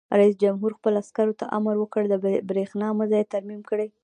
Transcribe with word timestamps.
رئیس 0.19 0.35
جمهور 0.43 0.71
خپلو 0.77 0.97
عسکرو 1.03 1.37
ته 1.39 1.45
امر 1.57 1.75
وکړ؛ 1.79 2.03
د 2.09 2.13
برېښنا 2.49 2.87
مزي 2.99 3.23
ترمیم 3.33 3.61
کړئ! 3.69 3.87